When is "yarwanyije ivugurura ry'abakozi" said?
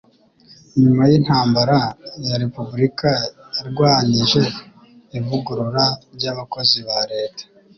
3.55-6.79